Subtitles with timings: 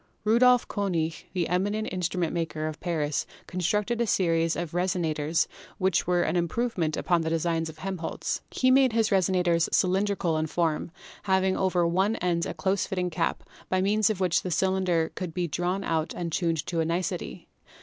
[0.23, 5.45] Rudolf Konig, the eminent instrument maker of Paris, constructed a series of resonators
[5.77, 8.41] which were an im provement upon the design of Helmholtz.
[8.49, 9.21] He made his Manometric Mirror.
[9.57, 10.89] resonators cylindrical in form,
[11.25, 15.35] having over one end a close fitting cap, by means of which the cylinder could
[15.35, 17.47] be drawn out and tuned to a nicety.